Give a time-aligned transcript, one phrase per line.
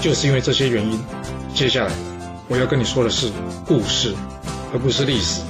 [0.00, 0.98] 就是因为这些原因，
[1.54, 1.92] 接下来
[2.48, 3.32] 我要跟你说的是
[3.66, 4.14] 故事，
[4.72, 5.42] 而不是历史。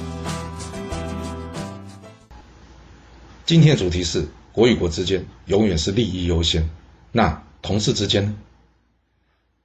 [3.45, 6.67] 今天的主题是国与国之间永远是利益优先，
[7.11, 8.35] 那同事之间呢？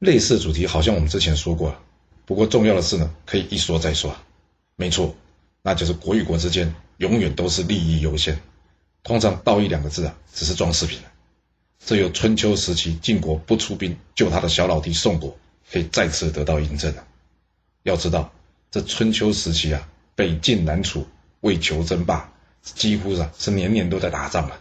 [0.01, 1.79] 类似主题好像我们之前说过了，
[2.27, 4.15] 不过重要的是呢，可以一说再说。
[4.77, 5.15] 没错，
[5.63, 8.39] 那就是国与国之间永远都是利益优先。
[9.03, 10.99] 通常“道义”两个字啊，只是装饰品。
[11.87, 15.37] 这由春秋时期晋国不出兵救他的小老弟宋国，
[15.71, 17.05] 可以再次得到印证了。
[17.83, 18.33] 要知道，
[18.71, 21.07] 这春秋时期啊，北晋南楚
[21.41, 24.59] 为求争霸，几乎啊是年年都在打仗啊。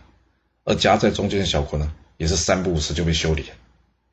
[0.65, 3.45] 而夹在中间的小国呢，也是三不五时就被修理。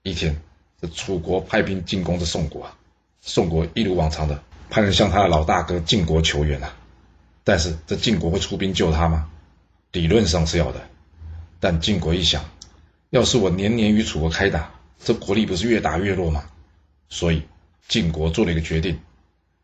[0.04, 0.40] 一天，
[0.80, 2.76] 这楚国派兵进攻这宋国啊，
[3.20, 6.76] 宋国一如往常的派人向他的老大哥晋国求援啊。
[7.42, 9.28] 但是这晋国会出兵救他吗？
[9.90, 10.80] 理论上是要的，
[11.58, 12.44] 但晋国一想。
[13.10, 14.70] 要是我年年与楚国开打，
[15.02, 16.44] 这国力不是越打越弱吗？
[17.08, 17.42] 所以
[17.88, 19.00] 晋国做了一个决定，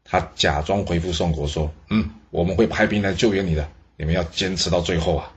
[0.02, 5.30] 他假装回复宋国说：“嗯，我们会派兵来救援你的，你们要坚持到最后啊。”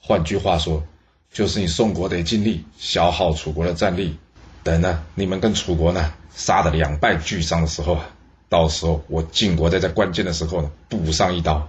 [0.00, 0.82] 换句话说，
[1.30, 4.16] 就是你宋国得尽力消耗楚国的战力，
[4.62, 8.08] 等呢你们跟楚国呢杀得两败俱伤的时候啊，
[8.48, 11.68] 到时候我晋国再在关键的时候呢补上一刀，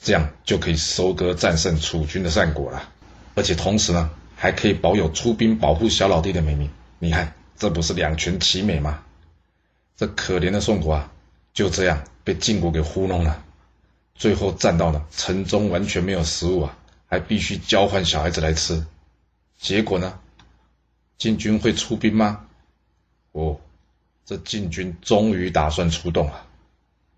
[0.00, 2.88] 这样就可以收割战胜楚军的战果了，
[3.34, 4.10] 而且同时呢。
[4.42, 9.04] 还可以保有出兵保护小老弟的美名，你看这不是两全其美吗？
[9.98, 11.12] 这可怜的宋国啊，
[11.52, 13.44] 就这样被晋国给糊弄了，
[14.14, 18.86] 最后战到了城中完全没有食物啊，还必须交换小孩子来吃。
[19.58, 20.18] 结果呢，
[21.18, 22.46] 晋军会出兵吗？
[23.32, 23.60] 哦，
[24.24, 26.46] 这晋军终于打算出动了，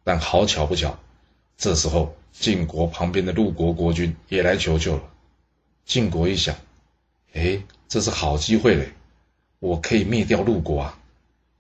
[0.03, 0.99] 但好巧不巧，
[1.57, 5.05] 这时候晋国旁边的陆国国君也来求救了。
[5.85, 6.57] 晋国一想。
[7.35, 8.93] 哎，这是好机会嘞！
[9.59, 10.99] 我可以灭掉陆国啊！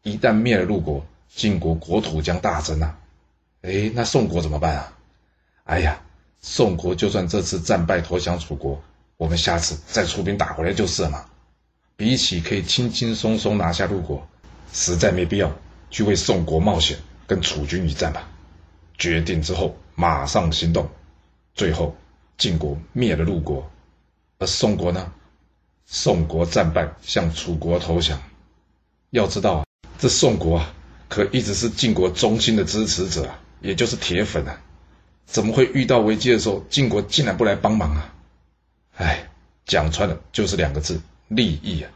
[0.02, 2.98] 一旦灭了陆国，晋国国土将大增啊！
[3.62, 4.92] 哎，那宋国怎么办啊？
[5.64, 6.02] 哎呀，
[6.40, 8.82] 宋国就算这次战败投降楚国，
[9.16, 11.24] 我们下次再出兵打回来就是了嘛！
[11.96, 14.26] 比起可以轻轻松松拿下陆国，
[14.72, 15.50] 实在没必要
[15.88, 18.28] 去为宋国冒险跟楚军一战吧。
[18.98, 20.88] 决定之后马上行动。
[21.54, 21.94] 最后，
[22.36, 23.70] 晋国灭了陆国，
[24.38, 25.12] 而宋国呢？
[25.94, 28.18] 宋国战败，向楚国投降。
[29.10, 29.66] 要知道啊，
[29.98, 30.72] 这宋国啊，
[31.10, 34.58] 可一直是晋国忠心的支持者啊，也就是铁粉啊。
[35.26, 38.14] 怎么会遇到危机的时候，晋国竟然不来帮忙啊？
[38.96, 39.28] 哎，
[39.66, 41.90] 讲穿了就是两个字：利益啊。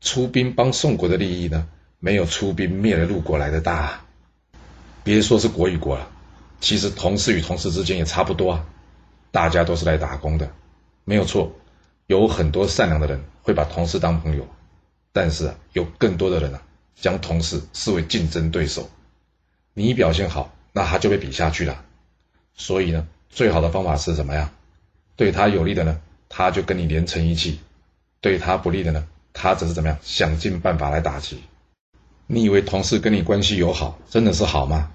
[0.00, 1.68] 出兵帮宋国的利益呢，
[2.00, 4.00] 没有出兵灭了陆国来的大。
[5.04, 6.10] 别说是国与国了，
[6.60, 8.66] 其实同事与同事之间也差不多啊。
[9.30, 10.50] 大家都是来打工的，
[11.04, 11.52] 没有错。
[12.12, 14.46] 有很多善良的人会把同事当朋友，
[15.14, 16.60] 但是啊，有更多的人啊，
[16.94, 18.90] 将同事视为竞争对手。
[19.72, 21.82] 你表现好，那他就被比下去了。
[22.54, 24.52] 所以呢，最好的方法是什么呀？
[25.16, 27.56] 对他有利的呢，他就跟你连成一气；
[28.20, 31.42] 对他不利的呢，他则是怎么样，想尽办法来打击。
[32.26, 34.90] 你以为同事跟你关系友好，真的是好吗？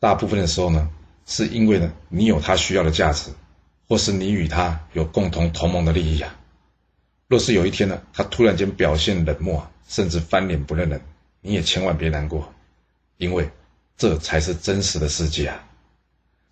[0.00, 0.90] 大部分的时候呢，
[1.26, 3.30] 是因为呢，你有他需要的价值。
[3.88, 6.36] 或是你与他有共同同盟的利益啊。
[7.26, 11.00] 若是有一天呢，他突然间表现冷漠，甚至翻脸不认人，
[11.40, 12.52] 你也千万别难过，
[13.16, 13.50] 因为
[13.96, 15.64] 这才是真实的世界啊。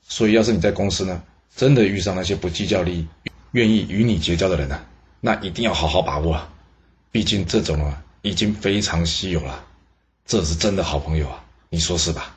[0.02, 1.22] 所以，要是你在公司呢，
[1.54, 3.08] 真的遇上那些不计较利益、
[3.52, 4.84] 愿意与你结交的人呢，
[5.20, 6.52] 那一定要好好把握啊。
[7.10, 9.64] 毕竟这种啊，已经非常稀有了。
[10.26, 12.37] 这是真的好朋友啊，你说是吧？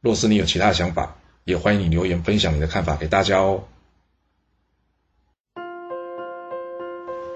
[0.00, 3.64] 若是你有其他想法，也欢迎你留言分享你的看法给大家哦。